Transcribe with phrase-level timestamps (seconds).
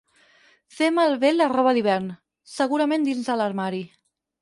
[0.77, 2.09] Fer malbé la roba d'hivern,
[2.57, 3.87] segurament dins de l'armari.